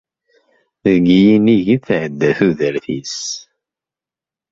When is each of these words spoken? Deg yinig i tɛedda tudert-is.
Deg 0.83 1.05
yinig 1.21 1.65
i 1.75 1.77
tɛedda 1.85 2.31
tudert-is. 2.37 3.17